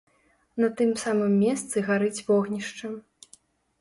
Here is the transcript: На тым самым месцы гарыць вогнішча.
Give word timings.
На 0.63 0.69
тым 0.79 0.93
самым 1.03 1.37
месцы 1.43 1.85
гарыць 1.91 2.25
вогнішча. 2.31 2.95